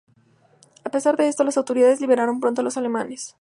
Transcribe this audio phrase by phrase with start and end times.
[0.83, 3.29] A pesar de esto, las autoridades liberaron pronto a los alemanes.